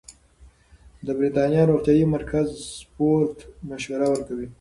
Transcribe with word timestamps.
د 1.05 1.07
بریتانیا 1.17 1.63
روغتیايي 1.71 2.05
مرکز 2.15 2.47
سپورت 2.77 3.37
مشوره 3.69 4.07
ورکوي. 4.09 4.47